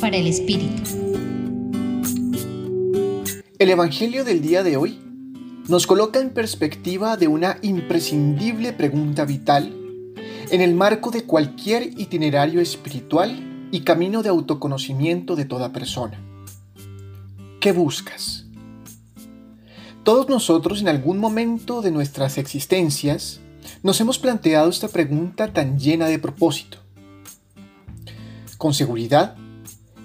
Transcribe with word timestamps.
Para 0.00 0.16
el 0.16 0.26
Espíritu. 0.26 0.82
El 3.58 3.68
Evangelio 3.68 4.24
del 4.24 4.40
día 4.40 4.62
de 4.62 4.78
hoy 4.78 4.98
nos 5.68 5.86
coloca 5.86 6.18
en 6.18 6.30
perspectiva 6.30 7.18
de 7.18 7.28
una 7.28 7.58
imprescindible 7.60 8.72
pregunta 8.72 9.26
vital 9.26 9.76
en 10.50 10.62
el 10.62 10.74
marco 10.74 11.10
de 11.10 11.24
cualquier 11.24 11.82
itinerario 12.00 12.62
espiritual 12.62 13.68
y 13.70 13.82
camino 13.82 14.22
de 14.22 14.30
autoconocimiento 14.30 15.36
de 15.36 15.44
toda 15.44 15.72
persona. 15.72 16.18
¿Qué 17.60 17.72
buscas? 17.72 18.46
Todos 20.04 20.26
nosotros 20.26 20.80
en 20.80 20.88
algún 20.88 21.18
momento 21.18 21.82
de 21.82 21.90
nuestras 21.90 22.38
existencias 22.38 23.40
nos 23.82 24.00
hemos 24.00 24.18
planteado 24.18 24.70
esta 24.70 24.88
pregunta 24.88 25.52
tan 25.52 25.78
llena 25.78 26.06
de 26.06 26.18
propósito. 26.18 26.83
Con 28.64 28.72
seguridad, 28.72 29.36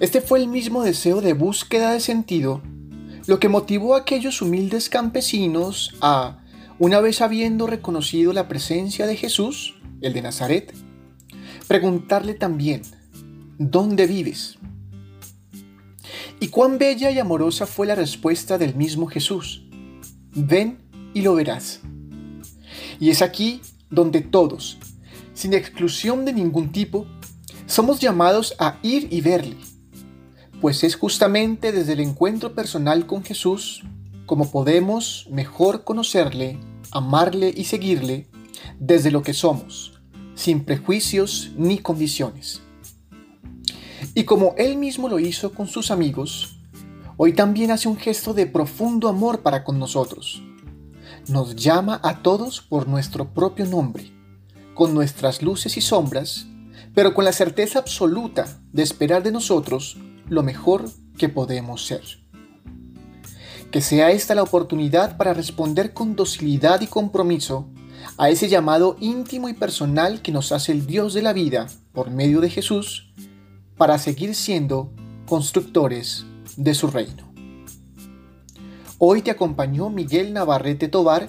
este 0.00 0.20
fue 0.20 0.38
el 0.38 0.46
mismo 0.46 0.82
deseo 0.82 1.22
de 1.22 1.32
búsqueda 1.32 1.92
de 1.92 2.00
sentido 2.00 2.60
lo 3.26 3.40
que 3.40 3.48
motivó 3.48 3.94
a 3.94 4.00
aquellos 4.00 4.42
humildes 4.42 4.90
campesinos 4.90 5.94
a, 6.02 6.44
una 6.78 7.00
vez 7.00 7.22
habiendo 7.22 7.66
reconocido 7.66 8.34
la 8.34 8.48
presencia 8.48 9.06
de 9.06 9.16
Jesús, 9.16 9.80
el 10.02 10.12
de 10.12 10.20
Nazaret, 10.20 10.74
preguntarle 11.68 12.34
también, 12.34 12.82
¿dónde 13.56 14.06
vives? 14.06 14.58
Y 16.38 16.48
cuán 16.48 16.76
bella 16.76 17.10
y 17.10 17.18
amorosa 17.18 17.64
fue 17.64 17.86
la 17.86 17.94
respuesta 17.94 18.58
del 18.58 18.74
mismo 18.74 19.06
Jesús, 19.06 19.64
ven 20.34 20.76
y 21.14 21.22
lo 21.22 21.34
verás. 21.34 21.80
Y 22.98 23.08
es 23.08 23.22
aquí 23.22 23.62
donde 23.88 24.20
todos, 24.20 24.76
sin 25.32 25.54
exclusión 25.54 26.26
de 26.26 26.34
ningún 26.34 26.72
tipo, 26.72 27.06
somos 27.70 28.00
llamados 28.00 28.56
a 28.58 28.78
ir 28.82 29.06
y 29.12 29.20
verle, 29.20 29.56
pues 30.60 30.82
es 30.82 30.96
justamente 30.96 31.70
desde 31.70 31.92
el 31.92 32.00
encuentro 32.00 32.52
personal 32.52 33.06
con 33.06 33.22
Jesús 33.22 33.84
como 34.26 34.50
podemos 34.50 35.28
mejor 35.30 35.84
conocerle, 35.84 36.58
amarle 36.90 37.54
y 37.56 37.64
seguirle 37.64 38.26
desde 38.80 39.12
lo 39.12 39.22
que 39.22 39.34
somos, 39.34 40.00
sin 40.34 40.64
prejuicios 40.64 41.52
ni 41.56 41.78
condiciones. 41.78 42.60
Y 44.14 44.24
como 44.24 44.54
Él 44.58 44.76
mismo 44.76 45.08
lo 45.08 45.20
hizo 45.20 45.52
con 45.52 45.68
sus 45.68 45.92
amigos, 45.92 46.58
hoy 47.16 47.34
también 47.34 47.70
hace 47.70 47.88
un 47.88 47.96
gesto 47.96 48.34
de 48.34 48.46
profundo 48.46 49.08
amor 49.08 49.42
para 49.42 49.62
con 49.62 49.78
nosotros. 49.78 50.42
Nos 51.28 51.54
llama 51.54 52.00
a 52.02 52.22
todos 52.22 52.62
por 52.62 52.88
nuestro 52.88 53.32
propio 53.32 53.64
nombre, 53.66 54.10
con 54.74 54.92
nuestras 54.92 55.40
luces 55.40 55.76
y 55.76 55.80
sombras, 55.80 56.49
pero 56.94 57.14
con 57.14 57.24
la 57.24 57.32
certeza 57.32 57.78
absoluta 57.78 58.60
de 58.72 58.82
esperar 58.82 59.22
de 59.22 59.32
nosotros 59.32 59.98
lo 60.28 60.42
mejor 60.42 60.90
que 61.16 61.28
podemos 61.28 61.86
ser. 61.86 62.02
Que 63.70 63.80
sea 63.80 64.10
esta 64.10 64.34
la 64.34 64.42
oportunidad 64.42 65.16
para 65.16 65.34
responder 65.34 65.92
con 65.92 66.16
docilidad 66.16 66.80
y 66.80 66.86
compromiso 66.86 67.68
a 68.16 68.30
ese 68.30 68.48
llamado 68.48 68.96
íntimo 69.00 69.48
y 69.48 69.54
personal 69.54 70.22
que 70.22 70.32
nos 70.32 70.52
hace 70.52 70.72
el 70.72 70.86
Dios 70.86 71.14
de 71.14 71.22
la 71.22 71.32
vida 71.32 71.66
por 71.92 72.10
medio 72.10 72.40
de 72.40 72.50
Jesús 72.50 73.12
para 73.76 73.98
seguir 73.98 74.34
siendo 74.34 74.92
constructores 75.26 76.24
de 76.56 76.74
su 76.74 76.88
reino. 76.88 77.32
Hoy 78.98 79.22
te 79.22 79.30
acompañó 79.30 79.88
Miguel 79.88 80.32
Navarrete 80.32 80.88
Tobar 80.88 81.28